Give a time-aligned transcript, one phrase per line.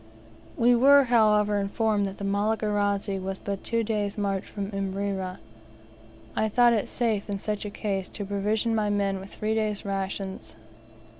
[0.57, 5.37] We were, however, informed that the Malagarazi was but two days' march from Imrera.
[6.35, 9.85] I thought it safe, in such a case, to provision my men with three days'
[9.85, 10.55] rations.